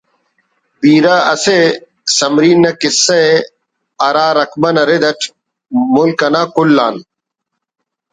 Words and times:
بیرہ 0.79 1.15
اسہ 1.33 1.57
سمرین 2.17 2.57
نا 2.63 2.71
کسہ 2.81 3.19
ءِ 3.29 3.47
ہرا 4.05 4.27
رقبہ 4.37 4.69
نا 4.75 4.83
رد 4.89 5.03
اٹ 5.09 5.19
ملک 5.93 6.19
انا 6.25 6.41
کل 6.55 6.75
آن 6.85 6.95